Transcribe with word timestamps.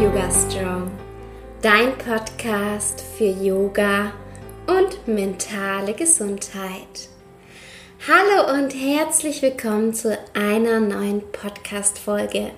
Yoga 0.00 0.30
Strong, 0.30 0.90
dein 1.62 1.96
Podcast 1.96 3.02
für 3.16 3.30
Yoga 3.30 4.12
und 4.66 5.08
mentale 5.08 5.94
Gesundheit. 5.94 7.08
Hallo 8.06 8.60
und 8.60 8.72
herzlich 8.72 9.40
willkommen 9.40 9.94
zu 9.94 10.18
einer 10.34 10.80
neuen 10.80 11.22
Podcast-Folge. 11.32 12.50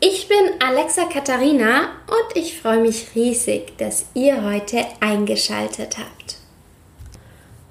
Ich 0.00 0.28
bin 0.28 0.62
Alexa 0.66 1.04
Katharina 1.04 1.90
und 2.06 2.36
ich 2.36 2.58
freue 2.58 2.80
mich 2.80 3.14
riesig, 3.14 3.76
dass 3.76 4.06
ihr 4.14 4.42
heute 4.42 4.86
eingeschaltet 5.00 5.98
habt. 5.98 6.36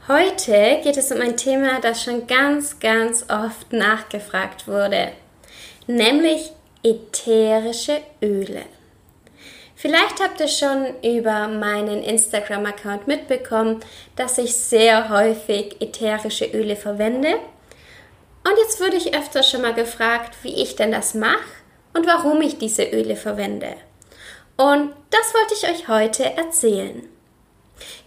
Heute 0.07 0.79
geht 0.83 0.97
es 0.97 1.11
um 1.11 1.19
ein 1.21 1.37
Thema, 1.37 1.81
das 1.81 2.03
schon 2.03 2.27
ganz, 2.27 2.79
ganz 2.79 3.25
oft 3.31 3.73
nachgefragt 3.73 4.67
wurde, 4.67 5.11
nämlich 5.87 6.51
ätherische 6.83 8.01
Öle. 8.21 8.61
Vielleicht 9.81 10.21
habt 10.21 10.39
ihr 10.39 10.47
schon 10.47 10.93
über 11.03 11.47
meinen 11.47 12.03
Instagram-Account 12.03 13.07
mitbekommen, 13.07 13.79
dass 14.15 14.37
ich 14.37 14.55
sehr 14.55 15.09
häufig 15.09 15.81
ätherische 15.81 16.45
Öle 16.45 16.75
verwende. 16.75 17.29
Und 18.43 18.59
jetzt 18.59 18.79
wurde 18.79 18.97
ich 18.97 19.17
öfter 19.17 19.41
schon 19.41 19.63
mal 19.63 19.73
gefragt, 19.73 20.35
wie 20.43 20.53
ich 20.53 20.75
denn 20.75 20.91
das 20.91 21.15
mache 21.15 21.39
und 21.95 22.05
warum 22.05 22.43
ich 22.43 22.59
diese 22.59 22.83
Öle 22.83 23.15
verwende. 23.15 23.73
Und 24.55 24.93
das 25.09 25.33
wollte 25.33 25.55
ich 25.55 25.67
euch 25.67 25.87
heute 25.87 26.25
erzählen. 26.25 27.09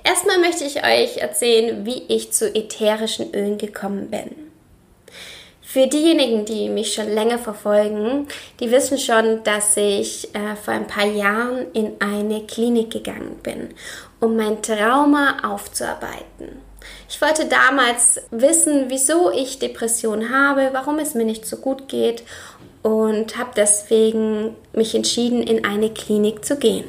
Erstmal 0.05 0.39
möchte 0.39 0.63
ich 0.63 0.87
euch 0.87 1.17
erzählen, 1.17 1.85
wie 1.85 2.05
ich 2.07 2.33
zu 2.33 2.55
ätherischen 2.55 3.35
Ölen 3.35 3.59
gekommen 3.59 4.11
bin. 4.11 4.44
Für 5.75 5.89
diejenigen, 5.89 6.45
die 6.45 6.69
mich 6.69 6.95
schon 6.95 7.13
länger 7.13 7.37
verfolgen, 7.37 8.29
die 8.61 8.71
wissen 8.71 8.97
schon, 8.97 9.43
dass 9.43 9.77
ich 9.77 10.33
äh, 10.33 10.55
vor 10.55 10.73
ein 10.73 10.87
paar 10.87 11.05
Jahren 11.05 11.67
in 11.73 11.95
eine 11.99 12.47
Klinik 12.47 12.93
gegangen 12.93 13.41
bin, 13.43 13.71
um 14.21 14.37
mein 14.37 14.63
Trauma 14.63 15.39
aufzuarbeiten. 15.43 16.61
Ich 17.09 17.21
wollte 17.21 17.47
damals 17.47 18.21
wissen, 18.31 18.85
wieso 18.87 19.33
ich 19.33 19.59
Depression 19.59 20.31
habe, 20.31 20.71
warum 20.73 21.01
es 21.01 21.15
mir 21.15 21.25
nicht 21.25 21.45
so 21.45 21.57
gut 21.57 21.89
geht 21.89 22.23
und 22.85 23.37
habe 23.37 23.51
deswegen 23.57 24.55
mich 24.75 24.95
entschieden, 24.95 25.43
in 25.43 25.65
eine 25.65 25.91
Klinik 25.91 26.45
zu 26.45 26.57
gehen. 26.57 26.85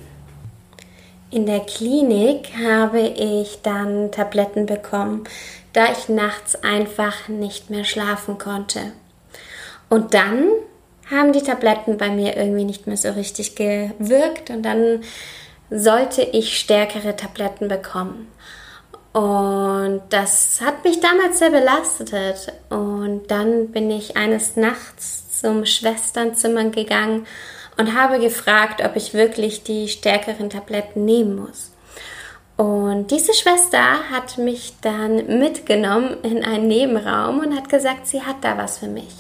In 1.32 1.46
der 1.46 1.62
Klinik 1.62 2.52
habe 2.64 3.02
ich 3.02 3.62
dann 3.64 4.12
Tabletten 4.12 4.66
bekommen, 4.66 5.24
da 5.74 5.92
ich 5.92 6.08
nachts 6.08 6.56
einfach 6.64 7.28
nicht 7.28 7.70
mehr 7.70 7.84
schlafen 7.84 8.38
konnte. 8.38 8.94
Und 9.90 10.14
dann 10.14 10.50
haben 11.10 11.34
die 11.34 11.42
Tabletten 11.42 11.98
bei 11.98 12.10
mir 12.10 12.38
irgendwie 12.38 12.64
nicht 12.64 12.88
mehr 12.88 12.98
so 12.98 13.10
richtig 13.10 13.56
gewirkt 13.56 14.50
und 14.50 14.64
dann 14.64 15.04
sollte 15.70 16.22
ich 16.22 16.58
stärkere 16.58 17.16
Tabletten 17.16 17.68
bekommen. 17.68 18.28
Und 19.16 20.02
das 20.10 20.60
hat 20.62 20.84
mich 20.84 21.00
damals 21.00 21.40
sehr 21.40 21.50
belastet. 21.50 22.52
Und 22.70 23.28
dann 23.28 23.70
bin 23.70 23.90
ich 23.90 24.18
eines 24.18 24.58
Nachts 24.58 25.40
zum 25.40 25.66
Schwesternzimmer 25.66 26.66
gegangen 26.66 27.26
und 27.78 27.94
habe 27.94 28.20
gefragt, 28.20 28.82
ob 28.84 28.96
ich 28.96 29.14
wirklich 29.14 29.64
die 29.64 29.88
stärkeren 29.88 30.50
Tabletten 30.50 31.06
nehmen 31.06 31.36
muss. 31.36 31.72
Und 32.58 33.12
diese 33.12 33.34
Schwester 33.34 34.10
hat 34.10 34.38
mich 34.38 34.74
dann 34.82 35.40
mitgenommen 35.40 36.18
in 36.24 36.44
einen 36.44 36.68
Nebenraum 36.68 37.40
und 37.40 37.56
hat 37.56 37.68
gesagt, 37.68 38.08
sie 38.08 38.22
hat 38.22 38.38
da 38.42 38.58
was 38.58 38.78
für 38.78 38.88
mich. 38.88 39.14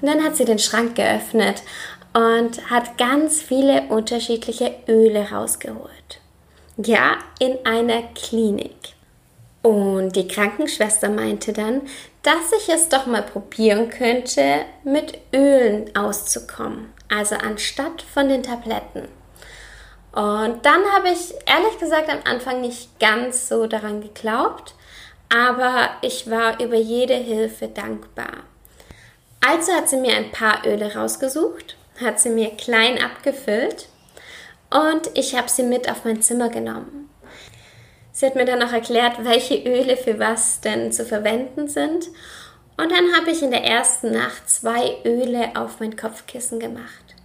Und 0.00 0.08
dann 0.08 0.24
hat 0.24 0.36
sie 0.36 0.44
den 0.44 0.58
Schrank 0.58 0.96
geöffnet 0.96 1.62
und 2.12 2.70
hat 2.70 2.98
ganz 2.98 3.40
viele 3.40 3.82
unterschiedliche 3.88 4.74
Öle 4.88 5.30
rausgeholt. 5.30 6.20
Ja, 6.76 7.18
in 7.38 7.58
einer 7.64 8.02
Klinik. 8.14 8.74
Und 9.62 10.16
die 10.16 10.26
Krankenschwester 10.26 11.08
meinte 11.08 11.52
dann, 11.52 11.82
dass 12.24 12.52
ich 12.58 12.68
es 12.68 12.88
doch 12.88 13.06
mal 13.06 13.22
probieren 13.22 13.90
könnte, 13.90 14.64
mit 14.82 15.18
Ölen 15.32 15.94
auszukommen. 15.94 16.92
Also 17.08 17.36
anstatt 17.36 18.02
von 18.02 18.28
den 18.28 18.42
Tabletten. 18.42 19.08
Und 20.12 20.64
dann 20.64 20.84
habe 20.92 21.10
ich 21.10 21.34
ehrlich 21.46 21.78
gesagt 21.78 22.08
am 22.08 22.20
Anfang 22.24 22.60
nicht 22.60 22.98
ganz 22.98 23.48
so 23.48 23.66
daran 23.66 24.00
geglaubt, 24.00 24.74
aber 25.28 25.90
ich 26.02 26.30
war 26.30 26.60
über 26.60 26.76
jede 26.76 27.14
Hilfe 27.14 27.68
dankbar. 27.68 28.44
Also 29.46 29.72
hat 29.72 29.88
sie 29.88 29.98
mir 29.98 30.16
ein 30.16 30.30
paar 30.30 30.64
Öle 30.64 30.94
rausgesucht, 30.94 31.76
hat 32.00 32.20
sie 32.20 32.30
mir 32.30 32.50
klein 32.56 33.02
abgefüllt 33.02 33.88
und 34.70 35.10
ich 35.14 35.36
habe 35.36 35.50
sie 35.50 35.64
mit 35.64 35.90
auf 35.90 36.04
mein 36.04 36.22
Zimmer 36.22 36.48
genommen. 36.48 37.10
Sie 38.16 38.26
hat 38.26 38.36
mir 38.36 38.44
dann 38.44 38.62
auch 38.62 38.72
erklärt, 38.72 39.24
welche 39.24 39.56
Öle 39.56 39.96
für 39.96 40.20
was 40.20 40.60
denn 40.60 40.92
zu 40.92 41.04
verwenden 41.04 41.66
sind. 41.66 42.06
Und 42.76 42.92
dann 42.92 43.12
habe 43.16 43.32
ich 43.32 43.42
in 43.42 43.50
der 43.50 43.64
ersten 43.64 44.12
Nacht 44.12 44.48
zwei 44.48 44.98
Öle 45.04 45.50
auf 45.56 45.80
mein 45.80 45.96
Kopfkissen 45.96 46.60
gemacht. 46.60 47.16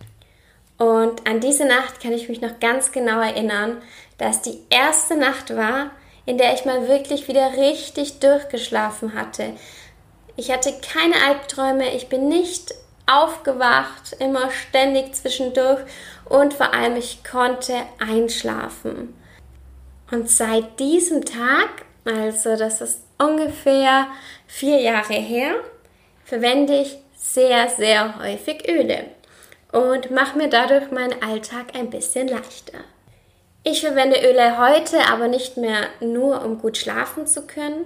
Und 0.79 1.27
an 1.27 1.41
diese 1.41 1.65
Nacht 1.65 2.01
kann 2.01 2.13
ich 2.13 2.27
mich 2.27 2.41
noch 2.41 2.59
ganz 2.59 2.91
genau 2.91 3.21
erinnern, 3.21 3.83
dass 4.17 4.41
die 4.41 4.63
erste 4.71 5.15
Nacht 5.15 5.55
war, 5.55 5.91
in 6.25 6.39
der 6.39 6.55
ich 6.55 6.65
mal 6.65 6.87
wirklich 6.87 7.27
wieder 7.27 7.53
richtig 7.55 8.19
durchgeschlafen 8.19 9.13
hatte. 9.13 9.53
Ich 10.37 10.51
hatte 10.51 10.73
keine 10.81 11.15
Albträume, 11.27 11.93
ich 11.95 12.09
bin 12.09 12.29
nicht 12.29 12.73
aufgewacht, 13.05 14.15
immer 14.19 14.49
ständig 14.49 15.13
zwischendurch 15.13 15.81
und 16.25 16.55
vor 16.55 16.73
allem 16.73 16.95
ich 16.95 17.23
konnte 17.23 17.75
einschlafen. 17.99 19.18
Und 20.11 20.29
seit 20.29 20.79
diesem 20.79 21.23
Tag, 21.25 21.85
also 22.05 22.55
das 22.55 22.81
ist 22.81 23.01
ungefähr 23.17 24.07
vier 24.47 24.81
Jahre 24.81 25.13
her, 25.13 25.55
verwende 26.25 26.81
ich 26.81 26.97
sehr, 27.15 27.69
sehr 27.69 28.17
häufig 28.19 28.67
Öle 28.67 29.05
und 29.71 30.09
mache 30.09 30.37
mir 30.37 30.49
dadurch 30.49 30.91
meinen 30.91 31.21
Alltag 31.21 31.75
ein 31.75 31.89
bisschen 31.89 32.27
leichter. 32.27 32.79
Ich 33.63 33.81
verwende 33.81 34.19
Öle 34.19 34.57
heute 34.57 34.99
aber 35.11 35.27
nicht 35.27 35.57
mehr 35.57 35.87
nur, 35.99 36.43
um 36.43 36.59
gut 36.59 36.77
schlafen 36.77 37.27
zu 37.27 37.45
können, 37.45 37.85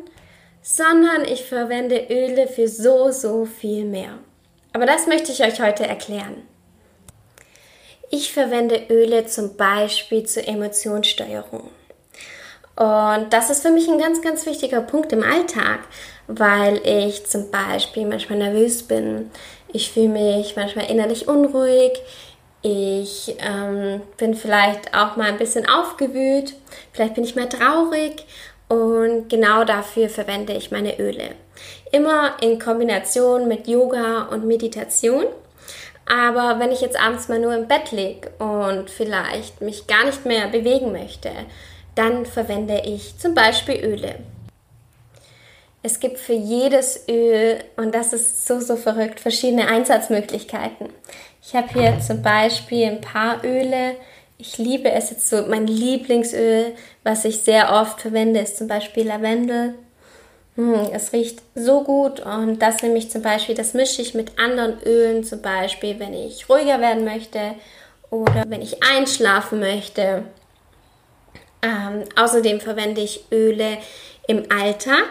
sondern 0.61 1.25
ich 1.25 1.45
verwende 1.45 2.07
Öle 2.09 2.47
für 2.47 2.67
so, 2.67 3.11
so 3.11 3.45
viel 3.45 3.83
mehr. 3.83 4.19
Aber 4.71 4.85
das 4.85 5.07
möchte 5.07 5.31
ich 5.31 5.43
euch 5.43 5.59
heute 5.59 5.85
erklären. 5.85 6.47
Ich 8.11 8.31
verwende 8.31 8.85
Öle 8.89 9.25
zum 9.25 9.57
Beispiel 9.57 10.23
zur 10.23 10.47
Emotionssteuerung. 10.47 11.69
Und 12.75 13.27
das 13.31 13.49
ist 13.49 13.61
für 13.61 13.71
mich 13.71 13.87
ein 13.87 13.99
ganz, 13.99 14.21
ganz 14.21 14.45
wichtiger 14.45 14.81
Punkt 14.81 15.13
im 15.13 15.23
Alltag, 15.23 15.79
weil 16.27 16.81
ich 16.85 17.25
zum 17.25 17.51
Beispiel 17.51 18.05
manchmal 18.07 18.39
nervös 18.39 18.83
bin, 18.83 19.29
ich 19.73 19.91
fühle 19.91 20.09
mich 20.09 20.55
manchmal 20.55 20.89
innerlich 20.89 21.27
unruhig. 21.27 21.99
Ich 22.61 23.35
ähm, 23.39 24.01
bin 24.17 24.35
vielleicht 24.35 24.95
auch 24.95 25.17
mal 25.17 25.25
ein 25.27 25.37
bisschen 25.37 25.67
aufgewühlt. 25.67 26.53
Vielleicht 26.93 27.15
bin 27.15 27.23
ich 27.23 27.35
mal 27.35 27.49
traurig. 27.49 28.25
Und 28.69 29.29
genau 29.29 29.65
dafür 29.65 30.09
verwende 30.09 30.53
ich 30.53 30.71
meine 30.71 30.97
Öle. 30.99 31.31
Immer 31.91 32.37
in 32.41 32.59
Kombination 32.59 33.47
mit 33.47 33.67
Yoga 33.67 34.27
und 34.31 34.45
Meditation. 34.45 35.25
Aber 36.05 36.59
wenn 36.59 36.71
ich 36.71 36.81
jetzt 36.81 36.99
abends 36.99 37.27
mal 37.29 37.39
nur 37.39 37.55
im 37.55 37.67
Bett 37.67 37.91
liege 37.91 38.29
und 38.37 38.89
vielleicht 38.89 39.61
mich 39.61 39.87
gar 39.87 40.05
nicht 40.05 40.25
mehr 40.25 40.47
bewegen 40.47 40.91
möchte, 40.91 41.29
dann 41.95 42.25
verwende 42.25 42.81
ich 42.85 43.17
zum 43.17 43.33
Beispiel 43.33 43.83
Öle. 43.83 44.15
Es 45.81 45.99
gibt 45.99 46.17
für 46.17 46.33
jedes 46.33 47.07
Öl, 47.09 47.59
und 47.75 47.93
das 47.93 48.13
ist 48.13 48.47
so, 48.47 48.61
so 48.61 48.77
verrückt, 48.77 49.19
verschiedene 49.19 49.67
Einsatzmöglichkeiten. 49.67 50.89
Ich 51.45 51.53
habe 51.55 51.67
hier 51.73 51.99
zum 51.99 52.21
Beispiel 52.21 52.85
ein 52.85 53.01
paar 53.01 53.43
Öle. 53.43 53.97
Ich 54.37 54.57
liebe 54.57 54.89
es 54.89 55.09
jetzt 55.09 55.29
so. 55.29 55.45
Mein 55.47 55.67
Lieblingsöl, 55.67 56.73
was 57.03 57.25
ich 57.25 57.41
sehr 57.41 57.73
oft 57.73 57.99
verwende, 57.99 58.39
ist 58.39 58.57
zum 58.57 58.69
Beispiel 58.69 59.05
Lavendel. 59.05 59.73
Hm, 60.55 60.87
es 60.93 61.11
riecht 61.11 61.41
so 61.55 61.83
gut 61.83 62.19
und 62.19 62.59
das 62.59 62.81
nehme 62.81 62.97
ich 62.97 63.09
zum 63.09 63.23
Beispiel, 63.23 63.55
das 63.55 63.73
mische 63.73 64.01
ich 64.01 64.13
mit 64.13 64.39
anderen 64.39 64.81
Ölen, 64.83 65.23
zum 65.23 65.41
Beispiel, 65.41 65.99
wenn 65.99 66.13
ich 66.13 66.47
ruhiger 66.47 66.79
werden 66.79 67.03
möchte 67.03 67.55
oder 68.11 68.45
wenn 68.47 68.61
ich 68.61 68.83
einschlafen 68.83 69.59
möchte. 69.59 70.23
Ähm, 71.63 72.03
außerdem 72.15 72.59
verwende 72.59 73.01
ich 73.01 73.23
Öle 73.31 73.77
im 74.27 74.43
Alltag 74.51 75.05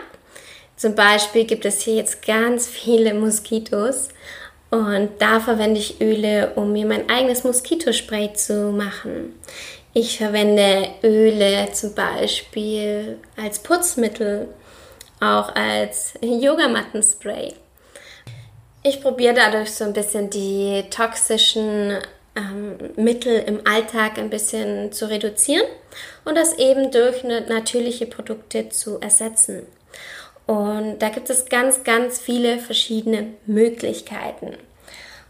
zum 0.82 0.96
Beispiel 0.96 1.44
gibt 1.44 1.64
es 1.64 1.82
hier 1.82 1.94
jetzt 1.94 2.26
ganz 2.26 2.66
viele 2.66 3.14
Moskitos 3.14 4.08
und 4.68 5.10
da 5.20 5.38
verwende 5.38 5.78
ich 5.78 6.00
Öle, 6.00 6.54
um 6.56 6.72
mir 6.72 6.84
mein 6.86 7.08
eigenes 7.08 7.44
Moskitospray 7.44 8.32
zu 8.32 8.72
machen. 8.72 9.38
Ich 9.94 10.18
verwende 10.18 10.88
Öle 11.04 11.70
zum 11.72 11.94
Beispiel 11.94 13.18
als 13.36 13.60
Putzmittel, 13.60 14.48
auch 15.20 15.54
als 15.54 16.14
Yogamattenspray. 16.20 17.54
Ich 18.82 19.00
probiere 19.00 19.34
dadurch 19.34 19.70
so 19.70 19.84
ein 19.84 19.92
bisschen 19.92 20.30
die 20.30 20.82
toxischen 20.90 21.98
ähm, 22.36 22.76
Mittel 22.96 23.42
im 23.46 23.66
Alltag 23.66 24.18
ein 24.18 24.30
bisschen 24.30 24.92
zu 24.92 25.08
reduzieren 25.08 25.66
und 26.24 26.36
das 26.36 26.58
eben 26.58 26.90
durch 26.90 27.24
natürliche 27.24 28.06
Produkte 28.06 28.68
zu 28.68 29.00
ersetzen. 29.00 29.66
Und 30.46 30.98
da 30.98 31.08
gibt 31.08 31.30
es 31.30 31.46
ganz, 31.46 31.84
ganz 31.84 32.18
viele 32.18 32.58
verschiedene 32.58 33.34
Möglichkeiten. 33.46 34.56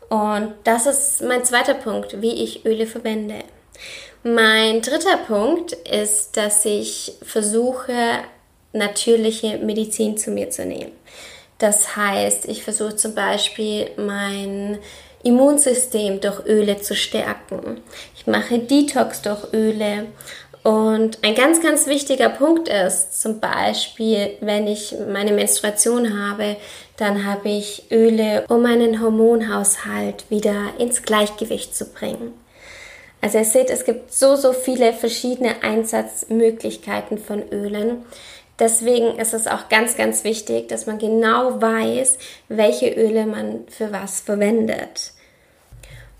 Und 0.09 0.55
das 0.65 0.87
ist 0.87 1.23
mein 1.23 1.45
zweiter 1.45 1.75
Punkt, 1.75 2.21
wie 2.21 2.43
ich 2.45 2.65
Öle 2.65 2.87
verwende. 2.87 3.37
Mein 4.23 4.83
dritter 4.83 5.17
Punkt 5.17 5.73
ist, 5.73 6.37
dass 6.37 6.65
ich 6.65 7.15
versuche, 7.23 8.21
natürliche 8.73 9.59
Medizin 9.59 10.17
zu 10.17 10.31
mir 10.31 10.51
zu 10.51 10.65
nehmen. 10.65 10.93
Das 11.59 11.97
heißt, 11.97 12.47
ich 12.49 12.63
versuche 12.65 12.97
zum 12.97 13.15
Beispiel 13.15 13.91
mein 13.97 14.79
Immunsystem 15.23 16.21
durch 16.21 16.45
Öle 16.47 16.81
zu 16.81 16.95
stärken. 16.95 17.81
Ich 18.17 18.27
mache 18.27 18.59
Detox 18.59 19.23
durch 19.23 19.53
Öle. 19.53 20.07
Und 20.63 21.19
ein 21.23 21.35
ganz, 21.35 21.61
ganz 21.61 21.87
wichtiger 21.87 22.29
Punkt 22.29 22.69
ist 22.69 23.21
zum 23.21 23.41
Beispiel, 23.41 24.37
wenn 24.41 24.69
ich 24.69 24.95
meine 25.13 25.33
Menstruation 25.33 26.23
habe, 26.23 26.57
dann 26.97 27.27
habe 27.27 27.49
ich 27.49 27.91
Öle, 27.91 28.45
um 28.49 28.63
meinen 28.63 29.03
Hormonhaushalt 29.03 30.25
wieder 30.31 30.69
ins 30.79 31.03
Gleichgewicht 31.03 31.75
zu 31.75 31.87
bringen. 31.87 32.33
Also 33.21 33.39
ihr 33.39 33.45
seht, 33.45 33.71
es 33.71 33.85
gibt 33.85 34.13
so, 34.13 34.37
so 34.37 34.53
viele 34.53 34.93
verschiedene 34.93 35.63
Einsatzmöglichkeiten 35.63 37.19
von 37.19 37.43
Ölen. 37.51 38.05
Deswegen 38.59 39.19
ist 39.19 39.33
es 39.33 39.47
auch 39.47 39.69
ganz, 39.69 39.97
ganz 39.97 40.25
wichtig, 40.25 40.69
dass 40.69 40.87
man 40.87 40.99
genau 40.99 41.61
weiß, 41.61 42.19
welche 42.49 42.91
Öle 42.91 43.27
man 43.27 43.65
für 43.69 43.93
was 43.93 44.21
verwendet. 44.21 45.12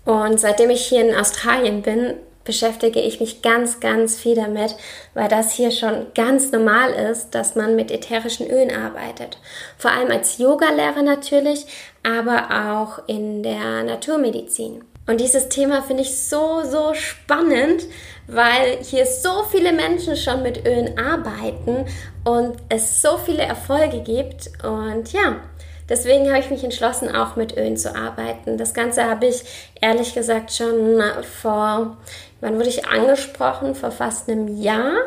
Und 0.05 0.39
seitdem 0.39 0.69
ich 0.69 0.85
hier 0.85 1.07
in 1.07 1.15
Australien 1.15 1.81
bin, 1.81 2.15
beschäftige 2.43 2.99
ich 2.99 3.19
mich 3.19 3.41
ganz, 3.41 3.79
ganz 3.79 4.17
viel 4.17 4.35
damit, 4.35 4.75
weil 5.13 5.29
das 5.29 5.53
hier 5.53 5.71
schon 5.71 6.07
ganz 6.13 6.51
normal 6.51 6.91
ist, 6.91 7.31
dass 7.31 7.55
man 7.55 7.75
mit 7.75 7.89
ätherischen 7.89 8.49
Ölen 8.49 8.71
arbeitet. 8.71 9.37
Vor 9.77 9.91
allem 9.91 10.11
als 10.11 10.37
Yogalehrer 10.37 11.03
natürlich, 11.03 11.65
aber 12.03 12.77
auch 12.77 13.07
in 13.07 13.43
der 13.43 13.83
Naturmedizin. 13.83 14.83
Und 15.05 15.19
dieses 15.19 15.49
Thema 15.49 15.81
finde 15.81 16.03
ich 16.03 16.17
so, 16.17 16.63
so 16.63 16.93
spannend, 16.93 17.83
weil 18.27 18.77
hier 18.81 19.05
so 19.05 19.43
viele 19.51 19.73
Menschen 19.73 20.15
schon 20.15 20.41
mit 20.41 20.65
Ölen 20.65 20.97
arbeiten 20.97 21.85
und 22.23 22.55
es 22.69 23.01
so 23.01 23.17
viele 23.17 23.43
Erfolge 23.43 23.99
gibt. 23.99 24.49
Und 24.63 25.11
ja, 25.11 25.41
deswegen 25.89 26.29
habe 26.29 26.39
ich 26.39 26.49
mich 26.49 26.63
entschlossen, 26.63 27.13
auch 27.13 27.35
mit 27.35 27.57
Ölen 27.57 27.77
zu 27.77 27.95
arbeiten. 27.95 28.57
Das 28.57 28.73
Ganze 28.73 29.05
habe 29.05 29.27
ich 29.27 29.43
ehrlich 29.81 30.13
gesagt 30.13 30.51
schon 30.53 31.01
vor, 31.41 31.97
wann 32.41 32.55
wurde 32.55 32.69
ich 32.69 32.87
angesprochen? 32.87 33.75
Vor 33.75 33.91
fast 33.91 34.29
einem 34.29 34.61
Jahr. 34.61 34.97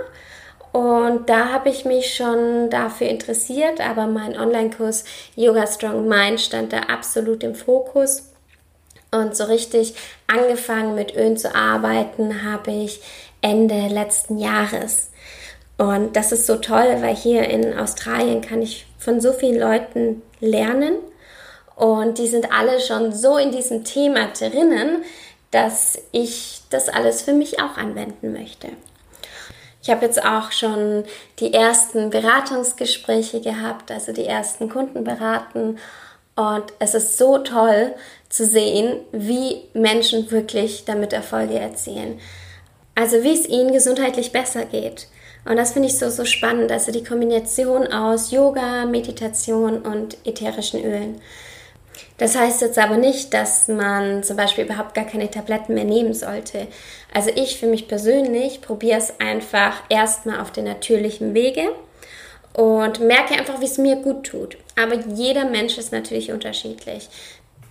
Und 0.72 1.30
da 1.30 1.52
habe 1.52 1.70
ich 1.70 1.86
mich 1.86 2.14
schon 2.14 2.68
dafür 2.68 3.08
interessiert, 3.08 3.80
aber 3.80 4.06
mein 4.06 4.38
Online-Kurs 4.38 5.04
Yoga 5.34 5.66
Strong 5.66 6.06
Mind 6.06 6.38
stand 6.40 6.72
da 6.72 6.80
absolut 6.80 7.42
im 7.42 7.54
Fokus. 7.54 8.30
Und 9.10 9.34
so 9.34 9.44
richtig 9.44 9.94
angefangen 10.26 10.94
mit 10.94 11.16
Ölen 11.16 11.38
zu 11.38 11.54
arbeiten 11.54 12.42
habe 12.44 12.72
ich 12.72 13.00
Ende 13.40 13.88
letzten 13.88 14.38
Jahres. 14.38 15.10
Und 15.78 16.16
das 16.16 16.32
ist 16.32 16.46
so 16.46 16.56
toll, 16.56 16.96
weil 17.00 17.14
hier 17.14 17.48
in 17.48 17.78
Australien 17.78 18.40
kann 18.40 18.60
ich 18.60 18.86
von 19.06 19.20
so 19.20 19.32
vielen 19.32 19.60
Leuten 19.60 20.22
lernen. 20.40 20.96
Und 21.76 22.18
die 22.18 22.26
sind 22.26 22.52
alle 22.52 22.80
schon 22.80 23.12
so 23.12 23.38
in 23.38 23.52
diesem 23.52 23.84
Thema 23.84 24.26
drinnen, 24.36 25.04
dass 25.52 25.96
ich 26.10 26.62
das 26.70 26.88
alles 26.88 27.22
für 27.22 27.32
mich 27.32 27.60
auch 27.60 27.76
anwenden 27.76 28.32
möchte. 28.32 28.68
Ich 29.80 29.90
habe 29.90 30.04
jetzt 30.04 30.24
auch 30.24 30.50
schon 30.50 31.04
die 31.38 31.54
ersten 31.54 32.10
Beratungsgespräche 32.10 33.40
gehabt, 33.40 33.92
also 33.92 34.12
die 34.12 34.26
ersten 34.26 34.68
Kunden 34.68 35.04
beraten. 35.04 35.78
Und 36.34 36.64
es 36.80 36.94
ist 36.94 37.16
so 37.16 37.38
toll, 37.38 37.94
zu 38.28 38.44
sehen, 38.44 39.00
wie 39.12 39.62
Menschen 39.72 40.28
wirklich 40.32 40.84
damit 40.84 41.12
Erfolge 41.12 41.60
erzielen. 41.60 42.18
Also 42.96 43.22
wie 43.22 43.34
es 43.34 43.46
ihnen 43.46 43.72
gesundheitlich 43.72 44.32
besser 44.32 44.64
geht. 44.64 45.06
Und 45.48 45.56
das 45.56 45.72
finde 45.72 45.88
ich 45.88 45.98
so, 45.98 46.10
so 46.10 46.24
spannend. 46.24 46.72
Also 46.72 46.92
die 46.92 47.04
Kombination 47.04 47.86
aus 47.86 48.30
Yoga, 48.30 48.84
Meditation 48.84 49.78
und 49.78 50.16
ätherischen 50.24 50.84
Ölen. 50.84 51.20
Das 52.18 52.36
heißt 52.36 52.62
jetzt 52.62 52.78
aber 52.78 52.96
nicht, 52.96 53.32
dass 53.34 53.68
man 53.68 54.22
zum 54.22 54.36
Beispiel 54.36 54.64
überhaupt 54.64 54.94
gar 54.94 55.04
keine 55.04 55.30
Tabletten 55.30 55.74
mehr 55.74 55.84
nehmen 55.84 56.14
sollte. 56.14 56.66
Also 57.12 57.30
ich 57.34 57.58
für 57.58 57.66
mich 57.66 57.88
persönlich 57.88 58.60
probiere 58.60 58.98
es 58.98 59.20
einfach 59.20 59.74
erstmal 59.88 60.40
auf 60.40 60.50
den 60.50 60.64
natürlichen 60.64 61.34
Wege 61.34 61.68
und 62.54 63.00
merke 63.00 63.34
einfach, 63.34 63.60
wie 63.60 63.66
es 63.66 63.78
mir 63.78 63.96
gut 63.96 64.24
tut. 64.24 64.56
Aber 64.80 64.94
jeder 65.14 65.44
Mensch 65.44 65.78
ist 65.78 65.92
natürlich 65.92 66.32
unterschiedlich. 66.32 67.08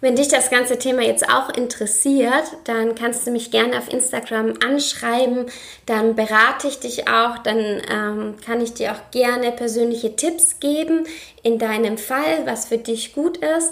Wenn 0.05 0.15
dich 0.15 0.27
das 0.27 0.51
ganze 0.51 0.77
Thema 0.77 1.01
jetzt 1.01 1.27
auch 1.27 1.49
interessiert, 1.49 2.43
dann 2.65 2.93
kannst 2.93 3.25
du 3.25 3.31
mich 3.31 3.49
gerne 3.49 3.75
auf 3.79 3.91
Instagram 3.91 4.53
anschreiben. 4.63 5.47
Dann 5.87 6.15
berate 6.15 6.67
ich 6.67 6.79
dich 6.79 7.07
auch. 7.07 7.39
Dann 7.39 7.81
ähm, 7.91 8.35
kann 8.45 8.61
ich 8.61 8.75
dir 8.75 8.91
auch 8.91 9.09
gerne 9.09 9.51
persönliche 9.51 10.15
Tipps 10.15 10.59
geben 10.59 11.07
in 11.41 11.57
deinem 11.57 11.97
Fall, 11.97 12.45
was 12.45 12.67
für 12.67 12.77
dich 12.77 13.15
gut 13.15 13.37
ist. 13.37 13.71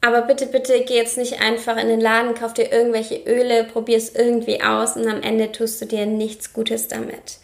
Aber 0.00 0.22
bitte, 0.22 0.46
bitte 0.46 0.80
geh 0.80 0.96
jetzt 0.96 1.16
nicht 1.16 1.40
einfach 1.40 1.76
in 1.76 1.86
den 1.86 2.00
Laden, 2.00 2.34
kauf 2.34 2.52
dir 2.52 2.72
irgendwelche 2.72 3.22
Öle, 3.24 3.62
probier 3.62 3.98
es 3.98 4.12
irgendwie 4.16 4.60
aus 4.60 4.96
und 4.96 5.06
am 5.06 5.22
Ende 5.22 5.52
tust 5.52 5.80
du 5.80 5.86
dir 5.86 6.04
nichts 6.04 6.52
Gutes 6.52 6.88
damit. 6.88 7.38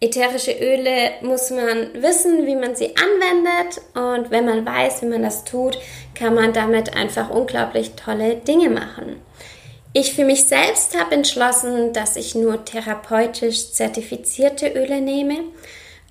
Ätherische 0.00 0.52
Öle 0.52 1.10
muss 1.22 1.50
man 1.50 1.92
wissen, 2.00 2.46
wie 2.46 2.54
man 2.54 2.76
sie 2.76 2.94
anwendet 2.96 3.80
und 3.94 4.30
wenn 4.30 4.44
man 4.44 4.64
weiß, 4.64 5.02
wie 5.02 5.06
man 5.06 5.22
das 5.22 5.44
tut, 5.44 5.76
kann 6.14 6.34
man 6.34 6.52
damit 6.52 6.94
einfach 6.94 7.30
unglaublich 7.30 7.92
tolle 7.96 8.36
Dinge 8.36 8.70
machen. 8.70 9.20
Ich 9.92 10.12
für 10.14 10.24
mich 10.24 10.44
selbst 10.44 10.96
habe 10.96 11.16
entschlossen, 11.16 11.92
dass 11.92 12.14
ich 12.14 12.36
nur 12.36 12.64
therapeutisch 12.64 13.72
zertifizierte 13.72 14.68
Öle 14.68 15.00
nehme. 15.00 15.38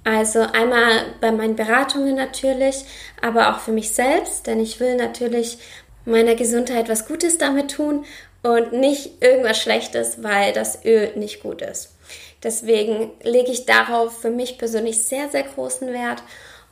Also 0.04 0.42
einmal 0.42 1.06
bei 1.22 1.32
meinen 1.32 1.56
Beratungen 1.56 2.16
natürlich, 2.16 2.84
aber 3.22 3.56
auch 3.56 3.60
für 3.60 3.72
mich 3.72 3.92
selbst, 3.92 4.48
denn 4.48 4.60
ich 4.60 4.82
will 4.82 4.98
natürlich 4.98 5.60
meiner 6.04 6.36
Gesundheit 6.36 6.90
was 6.90 7.08
Gutes 7.08 7.38
damit 7.38 7.72
tun 7.72 8.06
und 8.44 8.74
nicht 8.74 9.22
irgendwas 9.22 9.62
Schlechtes, 9.62 10.24
weil 10.24 10.54
das 10.54 10.84
Öl 10.86 11.12
nicht 11.16 11.42
gut 11.42 11.62
ist. 11.62 11.96
Deswegen 12.44 13.12
lege 13.24 13.52
ich 13.52 13.66
darauf 13.66 14.22
für 14.22 14.30
mich 14.30 14.58
persönlich 14.58 15.04
sehr, 15.04 15.30
sehr 15.30 15.44
großen 15.44 15.92
Wert. 15.92 16.22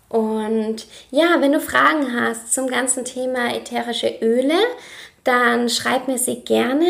Und 0.07 0.85
ja, 1.09 1.37
wenn 1.39 1.51
du 1.51 1.59
Fragen 1.59 2.13
hast 2.19 2.53
zum 2.53 2.67
ganzen 2.67 3.05
Thema 3.05 3.55
ätherische 3.55 4.19
Öle, 4.21 4.57
dann 5.25 5.67
schreib 5.69 6.07
mir 6.07 6.17
sie 6.19 6.41
gerne. 6.41 6.87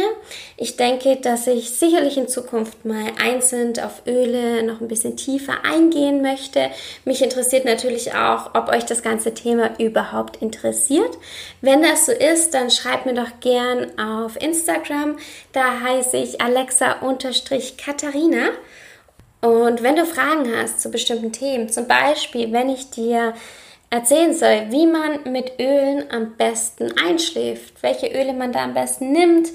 Ich 0.57 0.75
denke, 0.75 1.15
dass 1.15 1.47
ich 1.47 1.69
sicherlich 1.71 2.17
in 2.17 2.27
Zukunft 2.27 2.83
mal 2.83 3.13
einzeln 3.19 3.79
auf 3.79 4.01
Öle 4.05 4.61
noch 4.63 4.81
ein 4.81 4.89
bisschen 4.89 5.15
tiefer 5.15 5.63
eingehen 5.63 6.21
möchte. 6.21 6.69
Mich 7.05 7.23
interessiert 7.23 7.63
natürlich 7.63 8.13
auch, 8.13 8.53
ob 8.53 8.67
euch 8.67 8.85
das 8.85 9.01
ganze 9.01 9.33
Thema 9.33 9.79
überhaupt 9.79 10.41
interessiert. 10.41 11.17
Wenn 11.61 11.81
das 11.81 12.07
so 12.07 12.11
ist, 12.11 12.53
dann 12.53 12.69
schreib 12.69 13.05
mir 13.05 13.13
doch 13.13 13.39
gern 13.39 13.97
auf 13.97 14.35
Instagram. 14.41 15.17
Da 15.53 15.79
heiße 15.79 16.17
ich 16.17 16.41
Alexa-Katharina. 16.41 18.49
Und 19.39 19.81
wenn 19.81 19.95
du 19.95 20.05
Fragen 20.05 20.53
hast 20.53 20.81
zu 20.81 20.91
bestimmten 20.91 21.31
Themen, 21.31 21.69
zum 21.69 21.87
Beispiel, 21.87 22.51
wenn 22.51 22.69
ich 22.69 22.89
dir 22.89 23.33
erzählen 23.89 24.33
soll, 24.33 24.67
wie 24.69 24.87
man 24.87 25.31
mit 25.31 25.59
Ölen 25.59 26.05
am 26.11 26.35
besten 26.35 26.93
einschläft, 26.97 27.81
welche 27.81 28.07
Öle 28.07 28.33
man 28.33 28.51
da 28.51 28.63
am 28.63 28.73
besten 28.73 29.11
nimmt 29.11 29.49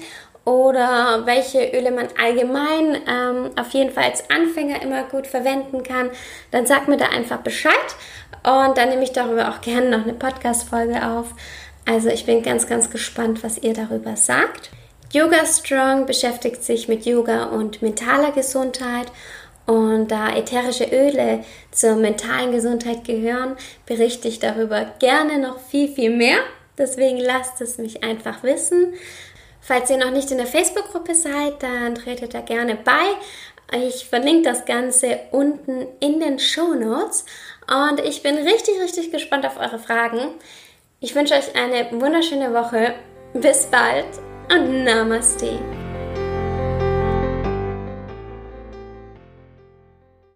oder 0.45 1.25
welche 1.25 1.71
Öle 1.77 1.91
man 1.91 2.07
allgemein 2.19 2.97
ähm, 3.07 3.51
auf 3.55 3.69
jeden 3.71 3.91
Fall 3.91 4.05
als 4.05 4.29
Anfänger 4.29 4.81
immer 4.81 5.03
gut 5.03 5.27
verwenden 5.27 5.83
kann, 5.83 6.09
dann 6.49 6.65
sag 6.65 6.87
mir 6.87 6.97
da 6.97 7.09
einfach 7.09 7.37
Bescheid 7.39 7.73
und 8.43 8.77
dann 8.77 8.89
nehme 8.89 9.03
ich 9.03 9.11
darüber 9.11 9.49
auch 9.49 9.61
gerne 9.61 9.89
noch 9.89 10.03
eine 10.03 10.13
Podcast-Folge 10.13 11.07
auf. 11.07 11.27
Also 11.85 12.09
ich 12.09 12.25
bin 12.25 12.41
ganz, 12.41 12.67
ganz 12.67 12.89
gespannt, 12.89 13.43
was 13.43 13.57
ihr 13.59 13.73
darüber 13.73 14.15
sagt. 14.15 14.71
Yoga 15.13 15.45
Strong 15.45 16.05
beschäftigt 16.05 16.63
sich 16.63 16.87
mit 16.87 17.05
Yoga 17.05 17.45
und 17.45 17.81
mentaler 17.81 18.31
Gesundheit 18.31 19.11
und 19.71 20.09
da 20.09 20.35
ätherische 20.35 20.83
Öle 20.83 21.45
zur 21.71 21.95
mentalen 21.95 22.51
Gesundheit 22.51 23.05
gehören, 23.05 23.55
berichte 23.85 24.27
ich 24.27 24.39
darüber 24.39 24.85
gerne 24.99 25.39
noch 25.39 25.59
viel, 25.59 25.87
viel 25.87 26.09
mehr. 26.09 26.39
Deswegen 26.77 27.17
lasst 27.17 27.61
es 27.61 27.77
mich 27.77 28.03
einfach 28.03 28.43
wissen. 28.43 28.93
Falls 29.61 29.89
ihr 29.89 29.97
noch 29.97 30.11
nicht 30.11 30.29
in 30.31 30.37
der 30.37 30.47
Facebook-Gruppe 30.47 31.15
seid, 31.15 31.63
dann 31.63 31.95
tretet 31.95 32.33
da 32.33 32.41
gerne 32.41 32.75
bei. 32.75 33.77
Ich 33.77 34.07
verlinke 34.09 34.49
das 34.49 34.65
Ganze 34.65 35.19
unten 35.31 35.87
in 36.01 36.19
den 36.19 36.39
Show 36.39 36.73
Notes. 36.73 37.25
Und 37.69 38.01
ich 38.01 38.21
bin 38.21 38.35
richtig, 38.35 38.77
richtig 38.81 39.11
gespannt 39.11 39.45
auf 39.45 39.57
eure 39.57 39.79
Fragen. 39.79 40.31
Ich 40.99 41.15
wünsche 41.15 41.35
euch 41.35 41.55
eine 41.55 41.89
wunderschöne 42.01 42.53
Woche. 42.53 42.95
Bis 43.33 43.67
bald 43.67 44.07
und 44.51 44.83
Namaste. 44.83 45.59